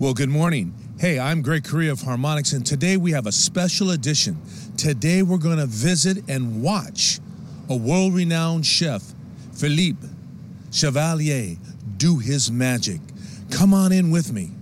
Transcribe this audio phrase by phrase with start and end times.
[0.00, 0.72] Well, good morning.
[0.98, 4.40] Hey, I'm Greg Correa of Harmonics, and today we have a special edition.
[4.78, 7.20] Today we're going to visit and watch
[7.68, 9.02] a world renowned chef,
[9.52, 9.98] Philippe
[10.72, 11.58] Chevalier,
[11.98, 12.98] do his magic.
[13.50, 14.52] Come on in with me.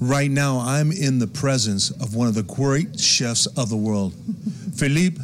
[0.00, 4.14] Right now, I'm in the presence of one of the great chefs of the world,
[4.74, 5.22] Philippe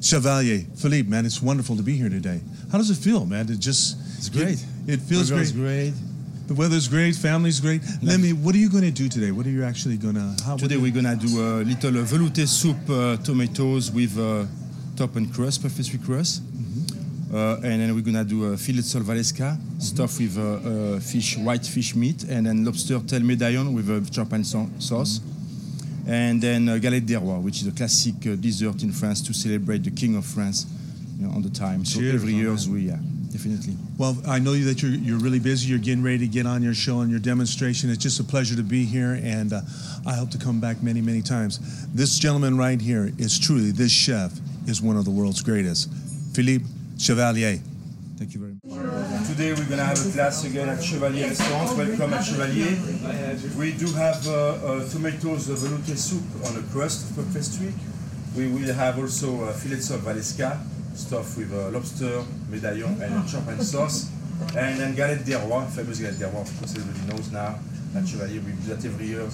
[0.00, 0.64] Chevalier.
[0.76, 2.40] Philippe, man, it's wonderful to be here today.
[2.72, 3.50] How does it feel, man?
[3.50, 4.64] It just It's great.
[4.86, 5.52] It, it feels great.
[5.52, 5.92] great.
[6.46, 7.80] The weather's great, family's great.
[8.02, 8.34] Let me.
[8.34, 9.30] What are you going to do today?
[9.30, 10.44] What are you actually going to?
[10.44, 14.44] How, Today we're gonna do a little uh, velouté soup, uh, tomatoes with uh,
[14.94, 16.42] top and crust, pastry crust.
[17.32, 21.38] Uh, and then we're gonna do a filet sol valesca, stuffed with uh, uh, fish,
[21.38, 25.20] white fish meat, and then lobster tail medallion with a champagne sau- sauce.
[26.06, 29.32] And then uh, galette des rois, which is a classic uh, dessert in France to
[29.32, 30.66] celebrate the King of France
[31.18, 31.86] you know, on the time.
[31.86, 32.98] So Cheers every year we, yeah,
[33.34, 33.74] definitely.
[33.98, 35.68] Well, I know that you're you're really busy.
[35.68, 37.90] You're getting ready to get on your show and your demonstration.
[37.90, 39.60] It's just a pleasure to be here, and uh,
[40.06, 41.58] I hope to come back many, many times.
[41.92, 44.32] This gentleman right here is truly this chef
[44.68, 45.90] is one of the world's greatest,
[46.32, 46.64] Philippe
[46.96, 47.58] Chevalier.
[48.16, 49.26] Thank you very much.
[49.26, 51.76] Today we're going to have a class again at Chevalier Restaurant.
[51.76, 52.78] Welcome at Chevalier.
[53.58, 57.74] We do have uh, uh, tomatoes velouté soup on a crust for pastry.
[58.36, 63.60] We will have also uh, filet of valesca stuffed with uh, lobster, medallion and champagne
[63.60, 64.10] sauce.
[64.56, 67.58] And then galette des rois, famous galette des rois, of course everybody knows now.
[67.94, 69.28] At Chevalier we do that every year.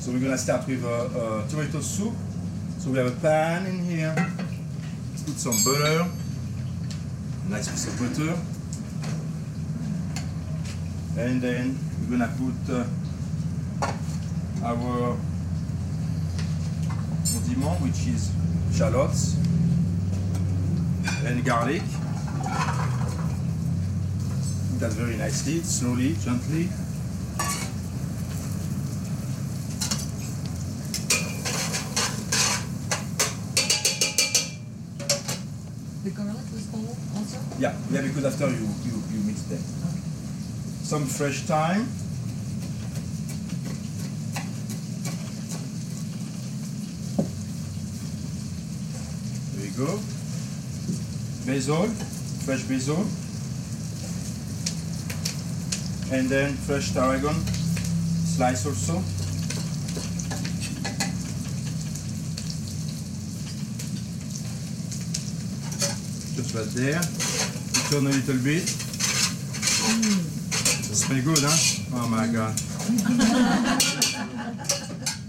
[0.00, 2.14] So we're to start with uh, tomato soup.
[2.78, 4.14] So we have a pan in here.
[4.16, 6.10] Let's put some butter
[7.48, 8.36] nice piece of butter.
[11.18, 12.84] And then we're gonna put uh,
[14.64, 15.16] our
[17.24, 18.32] condiment, which is
[18.76, 19.36] shallots
[21.26, 21.82] and garlic.
[24.78, 26.68] That very nicely, slowly, gently.
[36.04, 37.38] The garlic was whole also?
[37.58, 39.58] Yeah, yeah, because after you you, you mix them.
[40.84, 41.88] Some fresh thyme.
[49.54, 50.25] There we go.
[51.46, 51.86] Basil,
[52.44, 53.06] fresh basil.
[56.10, 57.34] And then fresh tarragon,
[58.26, 58.94] slice also.
[66.34, 67.00] Just right there.
[67.00, 68.64] You turn a little bit.
[69.86, 70.22] Mm.
[70.96, 71.58] Smell good, huh?
[71.94, 72.54] Oh my god.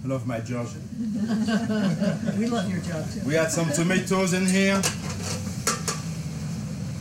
[0.03, 0.67] I love my job.
[2.37, 3.21] We love your job too.
[3.25, 4.81] We had some tomatoes in here.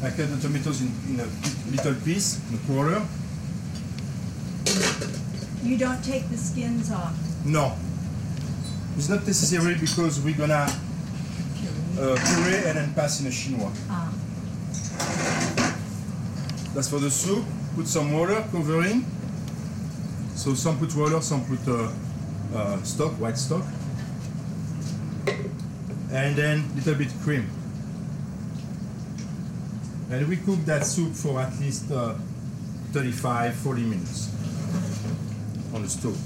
[0.03, 1.27] I cut the tomatoes in, in a
[1.71, 3.03] little piece, in a quarter.
[5.63, 7.15] You don't take the skins off.
[7.45, 7.75] No.
[8.97, 10.69] It's not necessary because we're gonna
[11.99, 13.73] uh, puree and then pass in a chinois.
[13.89, 14.13] Ah.
[16.75, 17.45] That's for the soup.
[17.75, 19.05] Put some water covering.
[20.35, 21.91] So some put water, some put uh,
[22.55, 23.65] uh, stock, white stock.
[26.13, 27.51] And then a little bit cream.
[30.11, 32.15] And we cook that soup for at least uh,
[32.93, 34.31] 35, 40 minutes
[35.75, 36.19] on the stove.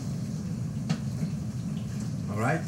[2.31, 2.61] All right?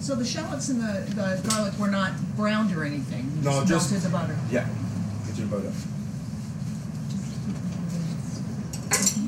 [0.00, 3.30] So the shallots and the, the garlic were not browned or anything?
[3.36, 4.36] You No, just- melted the butter.
[4.50, 4.66] Yeah,
[5.28, 5.72] little butter.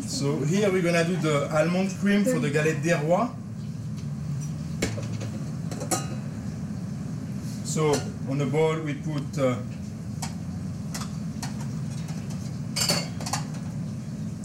[0.06, 3.28] So here we're gonna do the almond cream for the galette des rois.
[7.64, 7.92] So
[8.30, 9.56] on the bowl we put uh,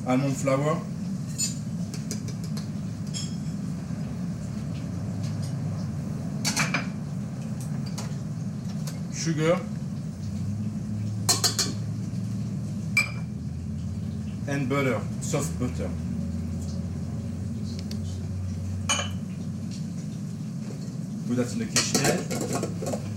[0.08, 0.82] almond flour.
[9.14, 9.60] Sugar.
[14.48, 15.90] and butter, soft butter.
[21.28, 23.17] Put that in the kitchen.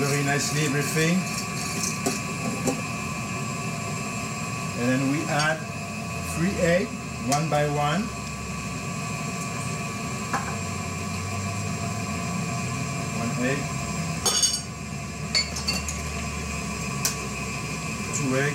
[0.00, 1.12] Very nicely everything.
[4.80, 5.58] And then we add
[6.32, 6.86] three egg,
[7.28, 8.00] one by one.
[13.20, 13.58] One egg.
[18.16, 18.54] Two egg.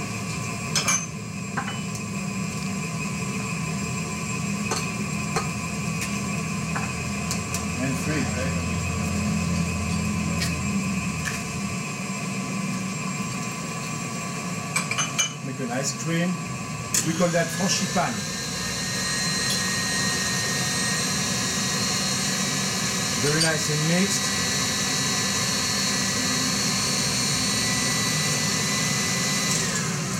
[7.84, 8.36] And three.
[16.08, 18.14] We call that frangipane.
[23.24, 24.22] Very nice and mixed.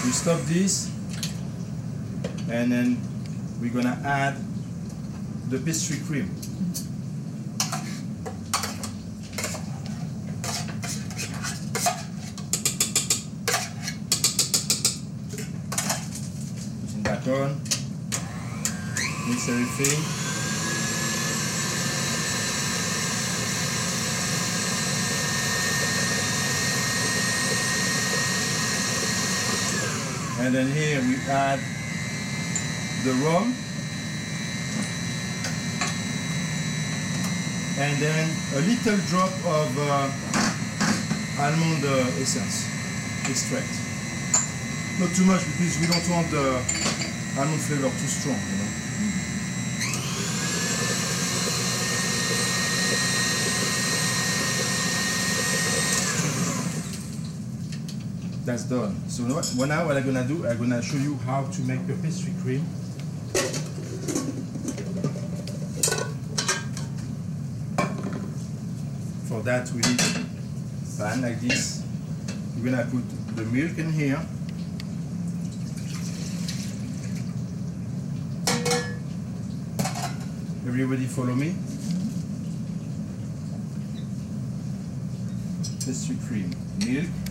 [0.06, 0.90] We stop this
[2.50, 2.98] and then
[3.62, 4.38] we're gonna add
[5.50, 6.30] the pastry cream.
[16.82, 17.62] Putting that on.
[19.78, 20.06] Everything.
[30.40, 31.60] And then here we add
[33.04, 33.54] the rum.
[37.78, 40.10] And then a little drop of uh,
[41.44, 42.64] almond uh, essence,
[43.28, 43.68] extract.
[45.02, 46.64] Not too much because we don't want the
[47.38, 48.85] almond flavor too strong, you know.
[58.46, 58.96] That's done.
[59.10, 59.34] So now,
[59.88, 62.64] what- I'm gonna do, I'm gonna show you how to make a pastry cream.
[69.28, 70.26] For that we need a
[70.96, 71.82] pan like this.
[72.56, 74.22] We're gonna put the milk in here.
[80.68, 81.56] Everybody follow me?
[85.84, 86.52] Pastry cream,
[86.86, 87.25] milk,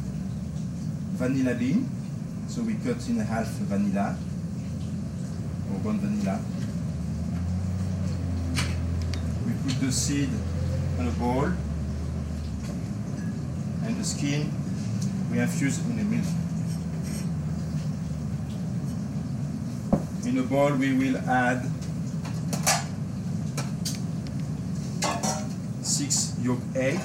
[1.25, 1.89] vanilla bean.
[2.49, 4.17] So we cut in half vanilla
[5.71, 6.39] or one vanilla.
[9.47, 10.29] We put the seed
[10.99, 11.49] on a bowl
[13.85, 14.53] and the skin
[15.31, 16.27] we infuse in the milk.
[20.27, 21.71] In a bowl we will add
[25.83, 27.01] six yolk egg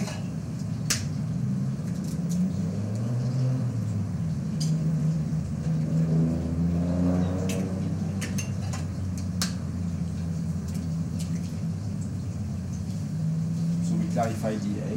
[13.89, 14.05] So we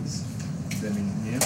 [0.02, 0.24] clarify the eggs,
[0.68, 1.40] put them in here.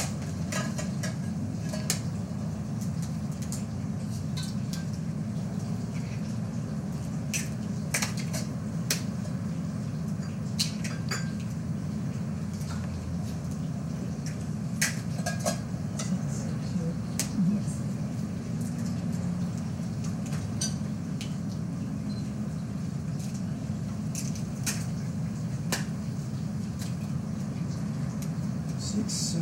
[28.78, 29.36] Six.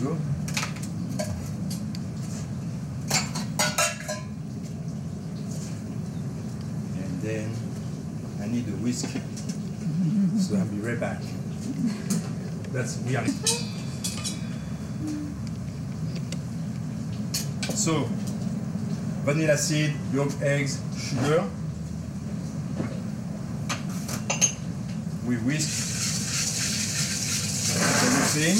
[0.00, 0.16] Go.
[6.96, 7.50] And then
[8.40, 9.06] I need a whisk.
[10.38, 11.20] so I'll be right back.
[12.72, 13.16] That's we.
[17.74, 18.06] So
[19.24, 21.44] vanilla seed, yolk, eggs, sugar.
[25.26, 25.68] We whisk
[28.06, 28.56] everything.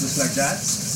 [0.00, 0.87] Just like that.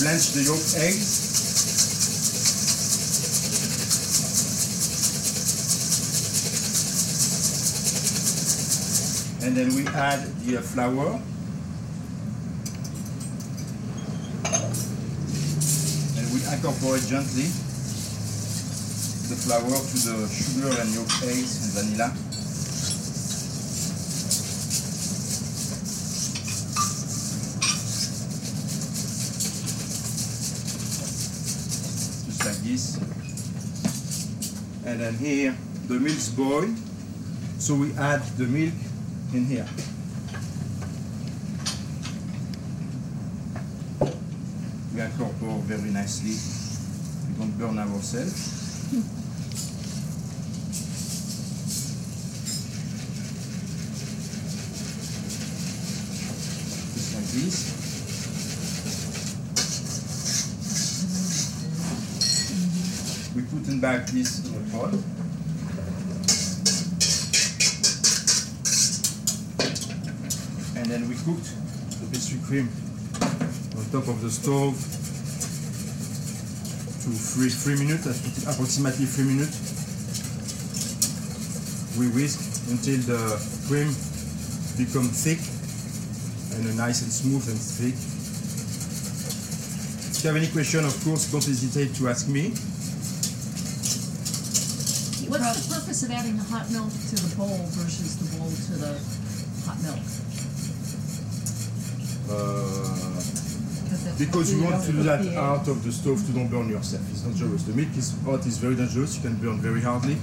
[0.00, 0.96] Blanch the yolk egg.
[9.42, 11.20] And then we add the flour.
[16.20, 17.48] and we incorporate gently
[19.30, 22.12] the flour to the sugar and yolk eggs and vanilla.
[32.26, 32.98] Just like this.
[35.00, 35.56] And then here
[35.88, 36.76] the milk's boiled,
[37.58, 38.74] so we add the milk
[39.32, 39.66] in here.
[44.94, 46.36] We incorporate very nicely
[47.28, 48.90] We don't burn ourselves.
[56.92, 57.56] Just like this.
[63.34, 64.86] We put in back this And
[70.86, 71.50] then we cooked
[71.98, 72.68] the pastry cream
[73.76, 74.74] on top of the stove
[77.02, 78.06] to three, three minutes,
[78.46, 79.58] approximately three minutes.
[81.98, 82.38] We whisk
[82.70, 83.90] until the cream
[84.78, 85.40] become thick
[86.54, 87.94] and nice and smooth and thick.
[90.14, 92.52] If you have any question, of course, don't hesitate to ask me.
[95.30, 98.72] What's the purpose of adding the hot milk to the bowl versus the bowl to
[98.82, 98.98] the
[99.62, 100.02] hot milk?
[102.26, 103.14] Uh,
[104.18, 107.08] because you want to do that out of the stove to don't burn yourself.
[107.10, 107.62] It's dangerous.
[107.62, 109.14] The milk is hot, it's very dangerous.
[109.16, 110.16] You can burn very hardly.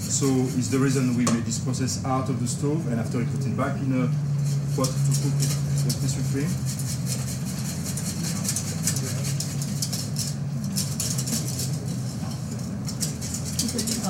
[0.00, 0.24] So
[0.56, 3.44] it's the reason we made this process out of the stove and after we put
[3.44, 4.08] it back in a
[4.72, 5.52] pot to cook it,
[5.84, 6.48] the pastry cream.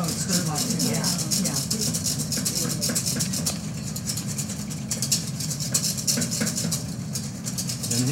[0.00, 1.02] Oh, it's stirred up, yeah,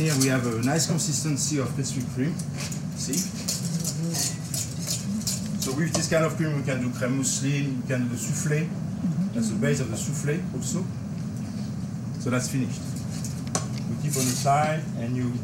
[0.03, 0.06] yeah.
[0.17, 2.33] And we have a nice consistency of pastry cream.
[2.97, 3.13] See?
[5.61, 8.17] So with this kind of cream we can do crème mousseline, we can do the
[8.17, 8.67] soufflé.
[9.35, 10.87] That's the base of the soufflé also.
[12.19, 12.81] So that's finished.
[13.91, 15.35] We keep on the side and you,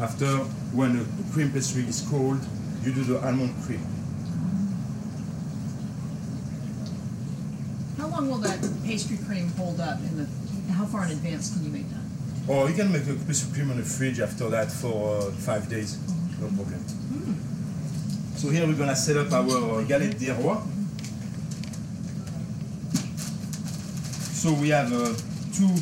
[0.00, 0.28] after
[0.72, 1.04] when the
[1.34, 2.40] cream pastry is cold,
[2.84, 3.84] you do the almond cream.
[7.98, 11.64] How long will that pastry cream hold up in the, how far in advance can
[11.66, 12.05] you make that?
[12.48, 15.30] Or you can make a piece of cream in the fridge after that for uh,
[15.32, 15.98] five days,
[16.40, 16.84] no problem.
[18.36, 20.62] So here we're gonna set up our galette des rois.
[24.32, 25.14] So we have uh,
[25.52, 25.74] two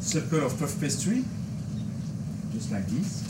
[0.00, 1.22] circle of puff pastry,
[2.52, 3.22] just like this,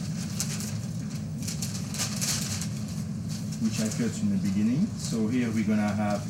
[3.62, 4.86] which I cut in the beginning.
[4.98, 6.22] So here we're gonna have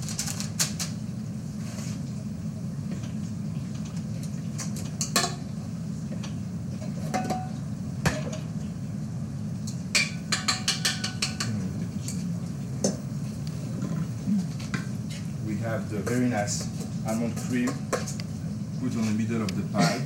[15.47, 16.66] we have the very nice
[17.06, 17.68] almond cream
[18.80, 20.00] put on the middle of the pie.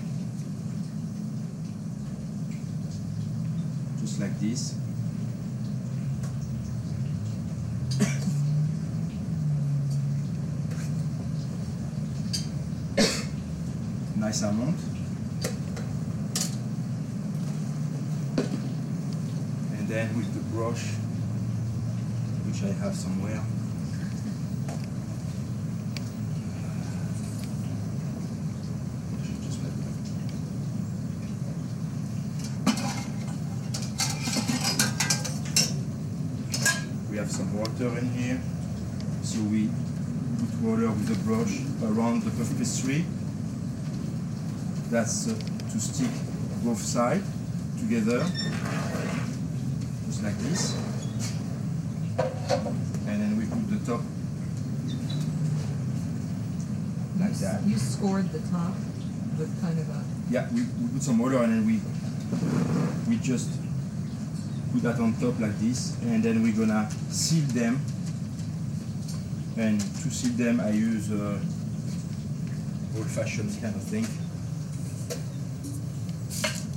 [4.00, 4.74] Just like this.
[14.16, 14.74] nice almond.
[19.78, 20.94] And then with the brush,
[22.44, 23.40] which I have somewhere.
[29.44, 29.96] Just like that.
[37.10, 38.40] We have some water in here,
[39.22, 39.68] so we
[40.38, 43.04] put water with the brush around the puff pastry.
[44.90, 45.34] That's uh,
[45.70, 46.10] to stick
[46.64, 47.26] both sides
[47.78, 48.20] together,
[50.06, 50.74] just like this.
[53.06, 54.02] And then we put the top
[57.20, 57.62] like that.
[57.66, 58.74] You scored the top
[59.38, 61.80] with kind of a, Yeah, we, we put some water and then we
[63.08, 63.50] we just
[64.72, 67.80] put that on top like this and then we're gonna seal them
[69.60, 71.38] and to seal them I use uh,
[72.96, 74.06] old-fashioned kind of thing.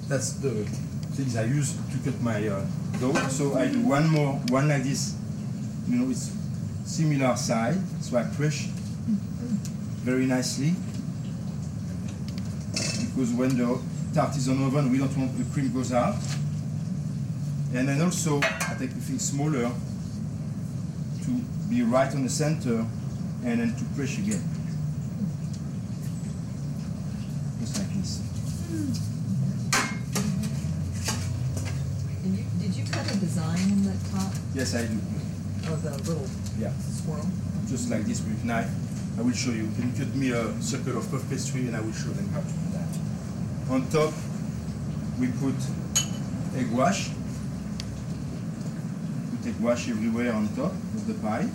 [0.10, 0.52] That's the
[1.16, 2.66] things I use to cut my uh,
[3.00, 3.14] dough.
[3.30, 5.16] So I do one more, one like this,
[5.88, 6.32] you know, it's
[6.86, 8.68] similar size, so I push
[10.04, 10.76] very nicely
[13.16, 13.80] because when the
[14.14, 16.16] tart is on oven, we don't want the cream goes out.
[17.74, 19.72] And then also, I take the thing smaller
[21.24, 21.32] to
[21.74, 22.86] be right on the center
[23.46, 24.44] and then to push again.
[27.60, 28.22] Just like this.
[32.24, 35.00] and you, did you cut a design in the top Yes, I do.
[35.74, 36.28] of the little
[36.60, 37.26] Yeah, swirl?
[37.68, 38.70] just like this with knife.
[39.18, 39.70] I will show you.
[39.76, 42.42] Can you cut me a circle of puff pastry and I will show them how
[42.42, 43.72] to do that.
[43.74, 44.14] On top,
[45.20, 45.56] we put
[46.56, 47.10] egg wash.
[49.46, 51.50] Egg wash everywhere on top of the pie.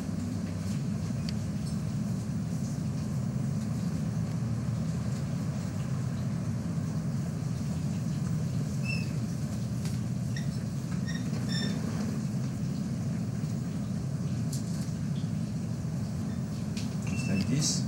[17.48, 17.82] this.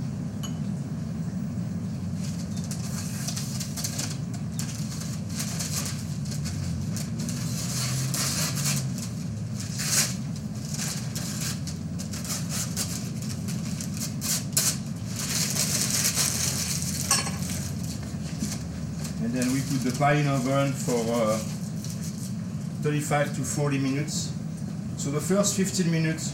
[19.23, 19.53] And then
[20.15, 21.37] in oven for uh,
[22.81, 24.33] 35 to 40 minutes.
[24.97, 26.33] So the first 15 minutes,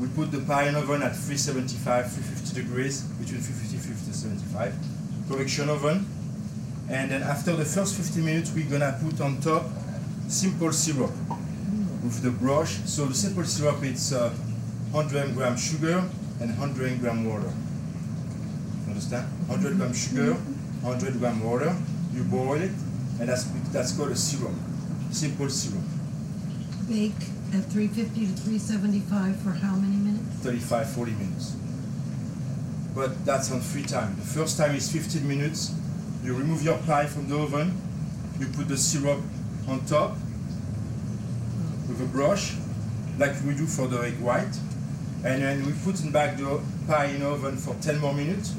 [0.00, 4.74] we put the pie in oven at 375, 350 degrees, between 350 375,
[5.28, 6.06] convection oven.
[6.90, 9.64] And then after the first 15 minutes, we're gonna put on top
[10.28, 11.12] simple syrup
[12.02, 12.76] with the brush.
[12.84, 14.30] So the simple syrup, it's uh,
[14.90, 16.04] 100 gram sugar
[16.40, 17.52] and 100 gram water.
[18.88, 19.26] Understand?
[19.48, 21.74] 100 gram sugar, 100 gram water.
[22.12, 22.70] You boil it,
[23.20, 24.54] and that's that's called a syrup.
[25.10, 25.84] Simple syrup.
[26.88, 27.12] Bake
[27.54, 30.36] at 350 to 375 for how many minutes?
[30.42, 31.56] 35, 40 minutes.
[32.94, 34.16] But that's on free time.
[34.16, 35.74] The first time is 15 minutes.
[36.22, 37.80] You remove your pie from the oven.
[38.38, 39.20] You put the syrup
[39.68, 40.16] on top
[41.88, 42.54] with a brush,
[43.18, 44.58] like we do for the egg white.
[45.24, 48.54] And then we put in back the pie in oven for 10 more minutes.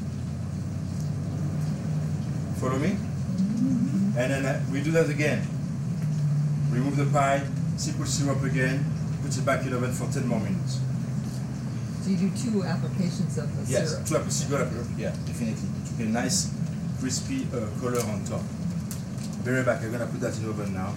[2.59, 2.97] Follow me?
[4.17, 5.45] And then uh, we do that again.
[6.71, 7.43] Remove the pie,
[7.77, 8.83] simple syrup again,
[9.21, 10.79] put it back in the oven for 10 more minutes.
[12.01, 14.05] So you do two applications of the Yes, syrup?
[14.07, 14.85] two applications, cigar apple.
[14.97, 15.55] Yeah, definitely.
[15.87, 16.53] To get a nice
[16.99, 18.41] crispy uh, color on top.
[19.43, 19.81] Be right back.
[19.83, 20.93] I'm gonna put that in the oven now.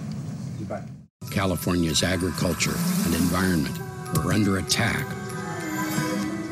[0.57, 0.83] Be back.
[1.31, 2.73] California's agriculture
[3.05, 3.77] and environment
[4.17, 5.05] are under attack,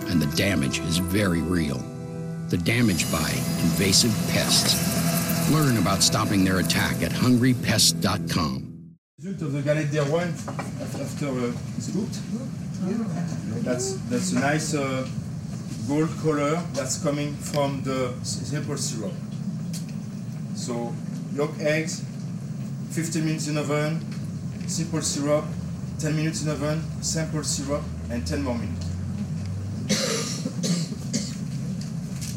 [0.07, 1.77] and the damage is very real.
[2.49, 3.29] The damage by
[3.63, 5.06] invasive pests.
[5.51, 8.67] Learn about stopping their attack at hungrypest.com.
[9.17, 10.27] Result of the galette des rois
[11.01, 12.19] after uh, it's cooked.
[13.63, 15.07] That's that's a nice uh,
[15.87, 19.13] gold color that's coming from the simple syrup.
[20.53, 20.93] So
[21.33, 22.03] yolk eggs,
[22.91, 24.01] 15 minutes in oven,
[24.67, 25.45] simple syrup,
[25.99, 28.85] 10 minutes in oven, simple syrup, and 10 more minutes.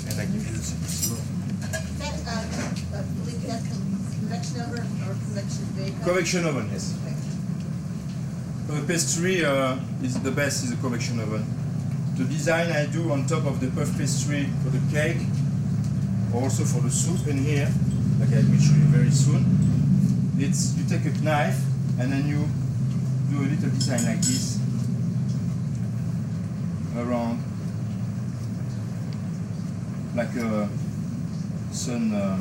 [0.08, 1.24] and I give you the simple syrup.
[2.00, 5.14] That, uh, I believe that's convection oven or
[6.02, 6.96] convection oven, yes.
[8.66, 11.44] The pastry uh, is the best is the convection oven.
[12.16, 15.18] The design I do on top of the puff pastry for the cake,
[16.34, 17.68] also for the soup in here,
[18.20, 19.44] like I will show you very soon.
[20.38, 21.60] It's you take a knife
[21.98, 22.46] and then you
[23.30, 24.58] do a little design like this
[26.96, 27.42] around,
[30.14, 30.68] like a
[31.72, 32.38] sun uh,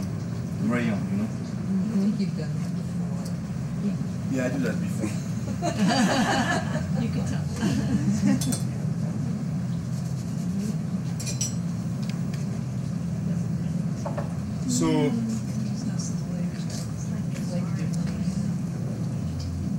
[0.64, 1.30] rayon, you know.
[1.30, 4.19] I think you've done that before.
[4.32, 5.10] Yeah, I do that before.
[7.00, 7.44] You can tell.
[14.68, 15.12] So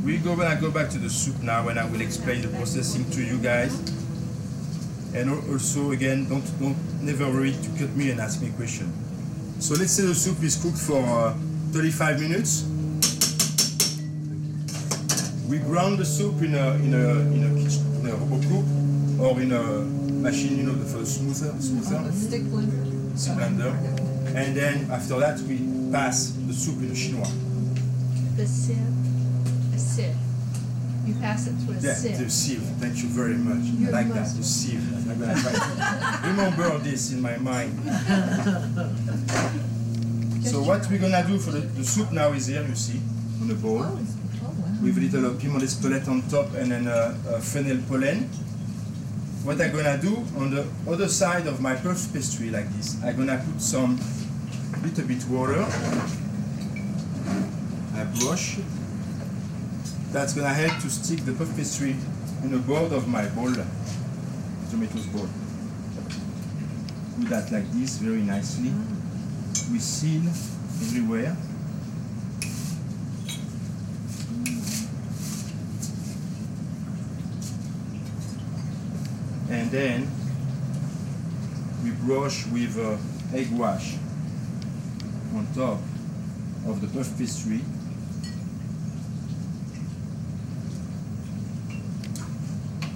[0.05, 2.49] we go when I go back to the soup now and I will explain the
[2.49, 3.79] processing to you guys.
[5.15, 8.93] And also again, don't don't never worry to cut me and ask me a question.
[9.61, 11.35] So let's say the soup is cooked for uh,
[11.73, 12.65] 35 minutes.
[15.51, 18.65] We ground the soup in a in a in a kitchen in a robot
[19.19, 19.63] or in a
[20.23, 23.19] machine, you know, for the smoother smoother On oh, the stick blender?
[23.19, 23.75] Stick blender.
[24.37, 25.59] And then after that we
[25.91, 27.29] pass the soup in a chinois.
[28.37, 28.79] The sieve,
[29.75, 30.15] a sieve.
[31.05, 32.19] You pass it through a Yeah, sieve.
[32.19, 32.63] the sieve.
[32.79, 33.65] Thank you very much.
[33.75, 34.87] You're like that, the sieve.
[35.11, 35.51] I'm gonna try
[36.31, 37.75] remember this in my mind.
[40.47, 43.01] so what we're gonna do for the, the soup now is here, you see,
[43.41, 44.20] on the bowl, Oh, oh.
[44.83, 48.29] With a little piment d'Espelette on top and then a, fennel pollen.
[49.45, 53.17] What I'm gonna do on the other side of my puff pastry like this, I'm
[53.17, 53.99] gonna put some
[54.83, 55.65] little bit water.
[57.95, 58.59] I brush.
[60.13, 61.97] That's gonna help to stick the puff pastry
[62.43, 63.53] in the board of my bowl,
[64.71, 65.29] tomatoes bowl.
[67.19, 68.73] Do that like this very nicely.
[69.71, 70.23] We seal
[70.83, 71.37] everywhere.
[79.71, 80.11] And then
[81.85, 82.97] we brush with uh,
[83.37, 83.95] egg wash
[85.33, 85.79] on top
[86.67, 87.61] of the puff pastry.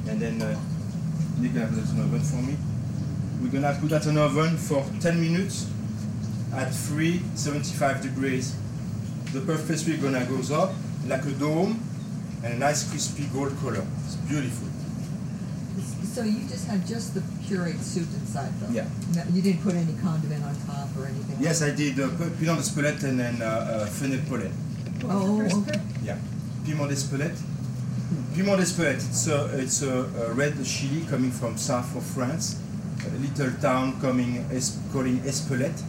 [0.09, 0.59] And then uh,
[1.39, 2.57] Nick put that in oven for me.
[3.41, 5.71] We're gonna put that in oven for 10 minutes
[6.53, 8.57] at 375 degrees.
[9.33, 10.73] The puff pastry gonna goes up
[11.07, 11.81] like a dome
[12.43, 13.87] and a nice crispy gold color.
[14.07, 14.84] It's beautiful.
[16.14, 18.72] The So you just had just the pureed soup inside though?
[18.72, 18.87] Yeah.
[19.16, 21.37] No, You didn't put any condiment on top or anything?
[21.40, 24.53] Yes, I did uh, pu- piment d'Espelette and then uh, uh, fennel polet.
[25.05, 25.81] Oh, okay.
[26.05, 26.16] Yeah,
[26.64, 27.37] piment d'Espelette.
[28.35, 32.61] Piment d'Espelette, it's a, it's a, a red chili coming from south of France,
[33.07, 35.83] a little town coming es- calling Espelette,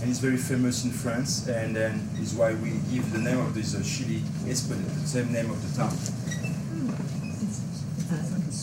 [0.00, 3.54] and it's very famous in France, and then is why we give the name of
[3.54, 5.92] this uh, chili Espelette, the same name of the town.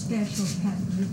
[0.07, 1.09] It's a special patent.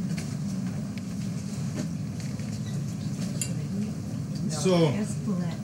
[4.50, 5.58] So Espelette.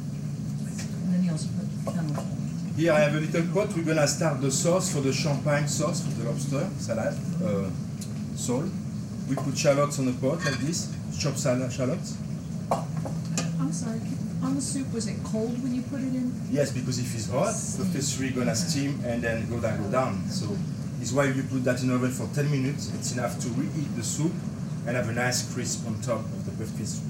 [1.04, 1.48] And then you also
[1.84, 2.24] put fennel.
[2.76, 3.76] here I have a little pot.
[3.76, 7.14] We're gonna start the sauce for the champagne sauce for the lobster salad,
[7.44, 7.70] uh,
[8.34, 8.64] sole.
[9.28, 12.16] We put shallots on the pot like this, chopped salad shallots.
[13.60, 14.00] I'm sorry,
[14.42, 16.32] on the soup, was it cold when you put it in?
[16.50, 20.28] Yes, because if it's hot, the pastry gonna steam and then go down, go down.
[20.30, 20.56] So
[21.00, 22.92] it's why you put that in oven for 10 minutes.
[22.94, 24.32] It's enough to reheat the soup
[24.86, 27.08] and have a nice crisp on top of the puff pastry.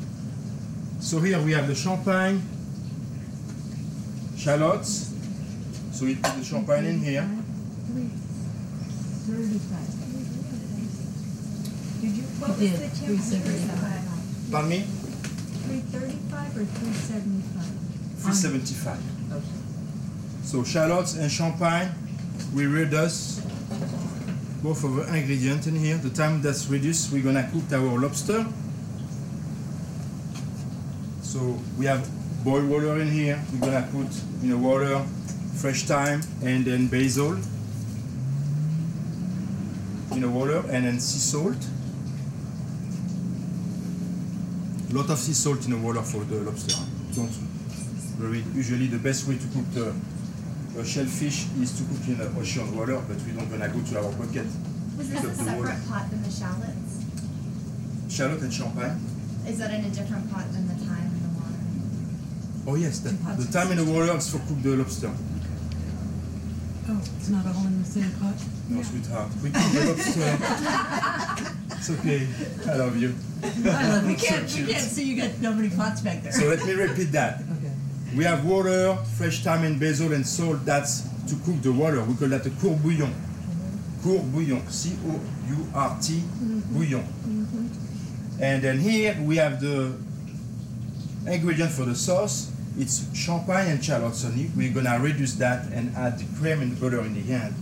[1.01, 2.43] So here we have the champagne,
[4.37, 5.15] shallots.
[5.93, 7.29] So we put the champagne in here.
[7.87, 8.09] Three
[9.27, 9.89] thirty-five.
[12.01, 13.07] Did you, what was the temperature?
[13.07, 14.53] 375.
[14.53, 14.81] Pardon me?
[15.67, 17.73] Three thirty-five or three seventy-five?
[18.19, 19.33] 375.
[19.33, 19.45] Okay.
[20.45, 21.91] So shallots and champagne,
[22.55, 23.41] we reduce
[24.63, 25.97] both of the ingredients in here.
[25.97, 28.47] The time that's reduced, we're gonna cook our lobster.
[31.23, 32.09] So we have
[32.45, 33.43] boiled water in here.
[33.53, 34.09] We're gonna put
[34.43, 35.05] in the water
[35.59, 37.37] fresh thyme and then basil
[40.13, 41.67] in the water and then sea salt.
[44.91, 46.81] A lot of sea salt in the water for the lobster.
[47.15, 47.31] Don't
[48.19, 49.95] very usually the best way to cook the,
[50.79, 53.99] the shellfish is to cook in the ocean water, but we don't gonna go to
[53.99, 54.47] our bucket.
[54.97, 55.75] Was Pick this up a the water.
[55.75, 56.93] separate pot than the shallots?
[58.09, 59.01] Shallot and champagne.
[59.49, 61.59] Is that in a different pot than the thyme and the water?
[62.69, 65.11] Oh yes, the, the time in the water is for cook the uh, lobster.
[66.91, 68.39] Oh, it's not all in the same pot?
[68.69, 69.31] No, sweetheart.
[69.43, 70.31] We cook the lobster.
[71.75, 72.27] it's okay.
[72.71, 73.15] I love you.
[73.43, 74.69] I love, we So can't, we cute.
[74.71, 76.33] can't see you got so many pots back there.
[76.33, 77.43] So let me repeat that.
[78.09, 78.17] Okay.
[78.17, 80.65] We have water, fresh thyme and basil and salt.
[80.65, 82.03] That's to cook the water.
[82.03, 83.13] We call that a court bouillon.
[83.13, 84.09] Mm-hmm.
[84.09, 84.67] Court bouillon.
[84.69, 86.61] C-O-U-R-T mm-hmm.
[86.75, 87.03] bouillon.
[87.05, 88.43] Mm-hmm.
[88.43, 89.95] And then here we have the
[91.27, 92.53] ingredient for the sauce.
[92.79, 94.51] It's champagne and shallots only.
[94.57, 97.55] We're gonna reduce that and add the cream and the butter in the end.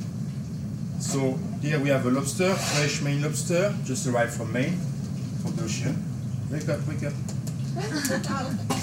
[1.00, 4.78] So here we have a lobster, fresh Maine lobster, just arrived from Maine,
[5.42, 6.04] from the ocean.
[6.50, 7.12] Wake up, wake up.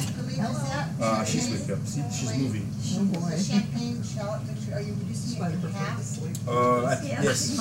[0.40, 1.80] Ah, she's up.
[1.86, 2.68] See, she's moving.
[2.96, 3.38] Oh boy.
[3.38, 4.42] Champagne shallot
[4.74, 6.48] are you reducing it in half?
[6.48, 7.60] Uh, at- yes.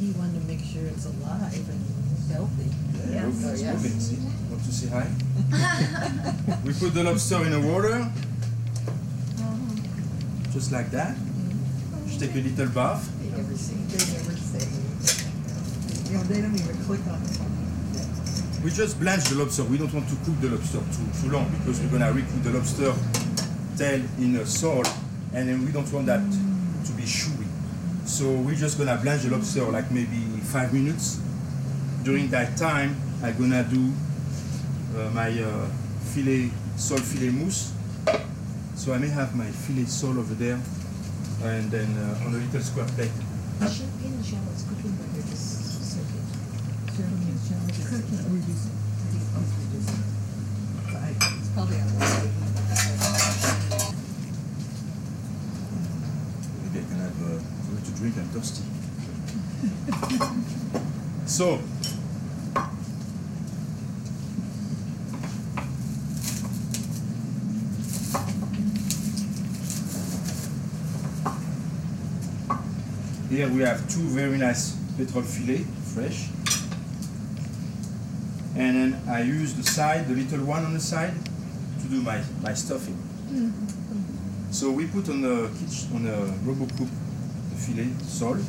[0.00, 1.82] He wanted to make sure it's alive and
[2.32, 2.70] healthy.
[3.12, 3.74] Move, Oh, it's yes.
[3.82, 4.16] moving, see?
[4.50, 5.06] Want to say hi?
[6.64, 8.10] we put the lobster in the water.
[10.52, 11.16] Just like that.
[12.08, 13.08] She take a little bath.
[13.20, 14.66] They never see, they never say.
[16.10, 17.71] You know, they don't even click on phone.
[18.62, 19.64] We just blanch the lobster.
[19.64, 22.50] We don't want to cook the lobster too, too long because we're gonna recook the
[22.50, 22.94] lobster
[23.76, 24.88] tail in a salt
[25.34, 27.46] and then we don't want that to be chewy.
[28.06, 31.18] So we're just gonna blanch the lobster like maybe five minutes.
[32.04, 33.92] During that time, I'm gonna do
[34.96, 35.66] uh, my uh,
[36.14, 37.72] filet sole filet mousse.
[38.76, 40.60] So I may have my filet sole over there
[41.42, 43.10] and then uh, on a little square plate.
[43.58, 46.22] Champagne and shallots cooking, but they're just soaking.
[46.94, 48.48] Champagne and shallots Maybe
[56.72, 58.16] I can have uh, something to drink.
[58.16, 58.64] I'm thirsty.
[61.26, 61.58] so,
[73.28, 76.41] here we have two very nice petrale filet, fresh.
[78.54, 81.14] And then I use the side, the little one on the side,
[81.80, 82.96] to do my, my stuffing.
[83.30, 84.52] Mm-hmm.
[84.52, 86.90] So we put on the kitchen, on the Robot-Coupe
[87.50, 88.44] the filet salt,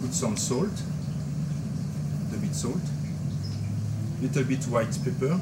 [0.00, 0.82] put some salt,
[2.32, 2.80] a bit salt,
[4.22, 5.38] little bit white pepper,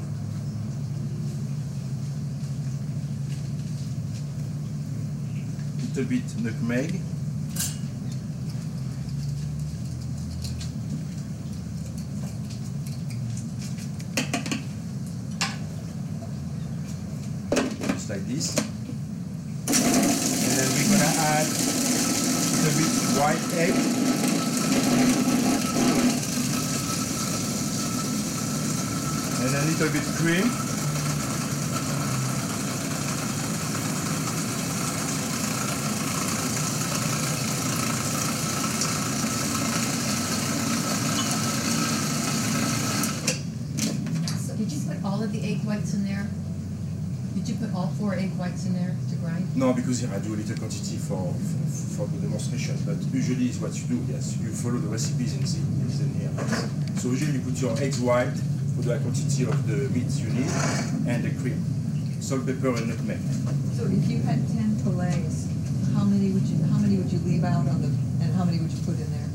[5.79, 6.99] little bit nutmeg,
[17.87, 18.55] just like this.
[19.67, 21.49] And then we're gonna add a
[22.57, 23.75] little bit white egg.
[29.41, 30.47] And a little bit cream.
[44.37, 46.27] So did you put all of the egg whites in there?
[47.35, 49.55] Did you put all four egg whites in there to grind?
[49.55, 53.45] No, because here I do a little quantity for, for, for the demonstration, but usually
[53.49, 54.37] is what you do, yes.
[54.41, 56.33] You follow the recipes in, the, is in here.
[56.97, 58.35] So usually you put your eggs white
[58.75, 60.51] for the quantity of the meat you need
[61.07, 61.63] and the cream.
[62.19, 63.21] Salt, pepper and nutmeg.
[63.77, 65.47] So if you had ten fillets,
[65.93, 67.87] how many would you, how many would you leave out on the,
[68.21, 69.29] and how many would you put in there?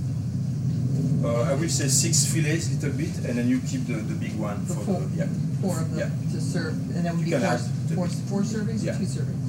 [1.25, 4.37] Uh, I will say six fillets, little bit, and then you keep the, the big
[4.39, 5.29] one The for four, the, yeah.
[5.67, 6.07] Four of Yeah.
[6.07, 8.83] them to serve, and that would You be can four, add the- four, four servings
[8.83, 8.99] or Yeah.
[8.99, 9.47] two servings?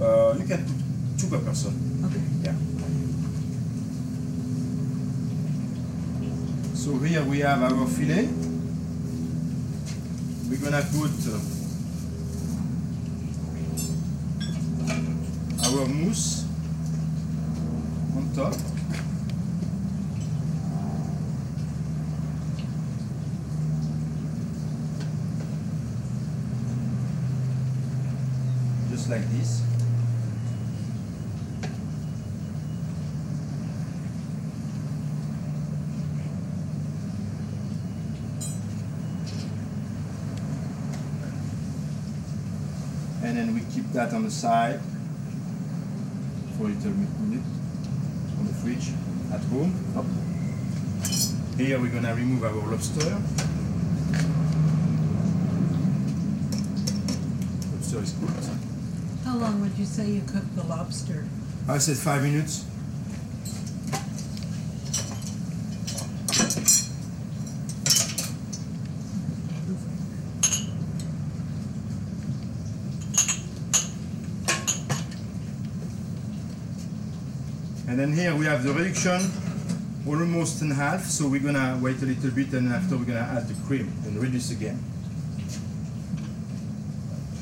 [0.00, 1.72] Uh, you can put two per person.
[2.06, 2.22] Okay.
[2.44, 2.54] Yeah.
[6.74, 8.28] So here we have our fillet.
[10.48, 11.38] We're gonna put uh,
[15.66, 16.44] our mousse
[18.16, 18.54] on top.
[29.10, 29.62] Like this.
[43.22, 44.80] and then we keep that on the side
[46.56, 47.44] for a little minute
[48.38, 48.90] on the fridge
[49.32, 49.74] at home.
[49.96, 50.06] Up.
[51.56, 53.18] Here we're gonna remove our lobster.
[57.72, 58.69] Lobster is cooked.
[59.70, 61.24] Would you say you cooked the lobster?
[61.68, 62.64] I said five minutes.
[77.86, 79.30] And then here we have the reduction
[80.04, 83.46] almost in half, so we're gonna wait a little bit and after we're gonna add
[83.46, 84.82] the cream and reduce again.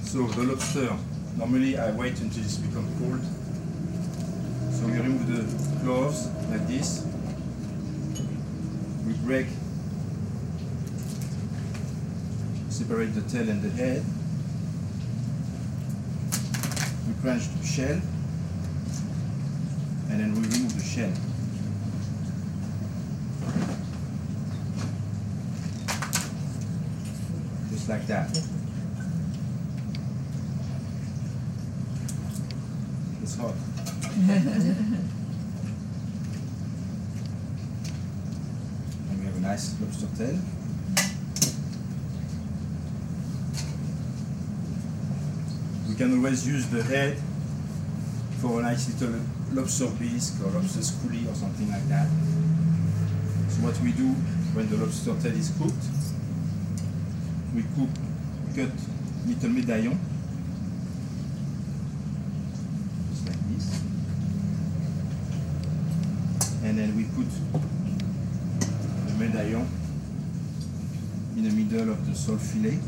[0.03, 0.95] So the lobster,
[1.39, 3.21] normally I wait until it's become cold.
[4.75, 7.07] So we remove the gloves like this.
[9.07, 9.47] We break,
[12.69, 14.05] separate the tail and the head.
[17.07, 18.01] We crunch the shell
[20.11, 21.13] and then we remove the shell.
[27.71, 28.37] Just like that.
[33.39, 33.55] Hot.
[39.09, 40.39] and we have a nice lobster tail.
[45.89, 47.17] We can always use the head
[48.41, 49.21] for a nice little
[49.53, 52.09] lobster bisque or lobster coulis or something like that.
[53.51, 54.09] So what we do
[54.55, 55.85] when the lobster tail is cooked,
[57.55, 57.91] we cook,
[58.49, 58.73] we cut
[59.27, 59.99] little medallion,
[66.69, 67.27] and then we put
[69.07, 69.67] the medallion
[71.35, 72.79] in the middle of the sole fillet.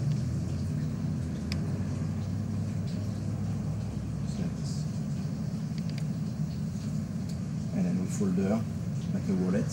[7.75, 8.61] And then we fold her
[9.15, 9.65] like a wallet.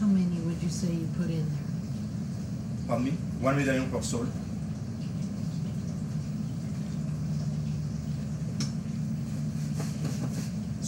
[0.00, 2.86] How many would you say you put in there?
[2.86, 3.10] Pardon me?
[3.40, 4.26] One medallion per sole.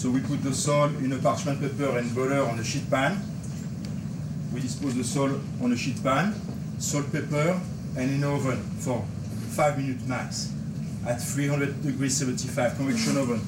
[0.00, 3.20] So we put the sole in a parchment paper and butter on a sheet pan.
[4.50, 6.32] We dispose the sole on a sheet pan,
[6.78, 7.60] salt, pepper,
[7.98, 9.04] and in oven for
[9.50, 10.54] five minutes max
[11.06, 13.42] at 300 degrees 75 convection oven.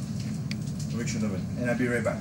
[0.90, 1.40] Convection oven.
[1.58, 2.18] And I'll be right back.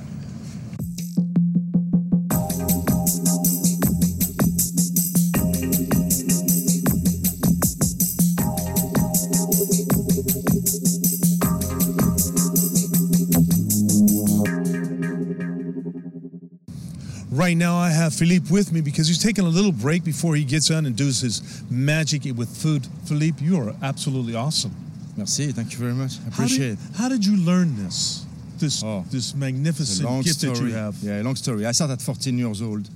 [18.22, 21.22] Philippe with me because he's taking a little break before he gets on and does
[21.22, 22.86] his magic with food.
[23.06, 24.72] Philippe, you are absolutely awesome.
[25.16, 26.12] Merci, thank you very much.
[26.18, 26.78] I How did, appreciate it.
[26.94, 28.24] how did you learn this?
[28.58, 30.54] This Oh, this magnificent gift story.
[30.54, 30.94] that you have.
[31.02, 31.66] Yeah, long story.
[31.66, 32.88] I started at 14 years old,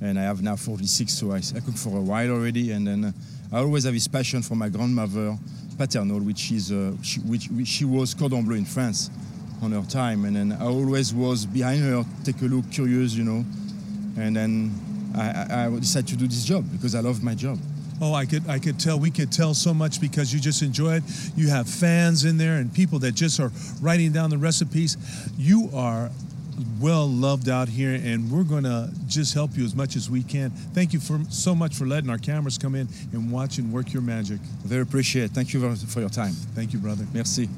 [0.00, 2.72] and I have now 46, so I, I cook for a while already.
[2.72, 3.12] And then uh,
[3.52, 5.36] I always have this passion for my grandmother,
[5.76, 9.10] paternal, which is uh, she, which, which she was cordon bleu in France
[9.60, 13.24] on her time, and then I always was behind her, take a look, curious, you
[13.24, 13.44] know.
[14.18, 14.74] And then
[15.16, 17.58] I, I, decided to do this job because I love my job.
[18.02, 20.96] Oh, I could I could tell we could tell so much because you just enjoy
[20.96, 21.02] it.
[21.36, 24.96] You have fans in there and people that just are writing down the recipes.
[25.36, 26.10] You are
[26.80, 30.22] well loved out here and we're going to just help you as much as we
[30.22, 30.50] can.
[30.50, 33.92] Thank you for so much for letting our cameras come in and watch and work
[33.92, 34.38] your magic.
[34.64, 35.24] Very appreciate.
[35.24, 35.30] It.
[35.32, 36.32] Thank you for your time.
[36.32, 37.06] Thank you, brother.
[37.12, 37.48] Merci.